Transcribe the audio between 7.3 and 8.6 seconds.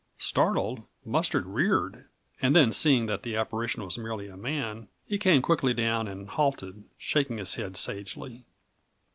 his head sagely.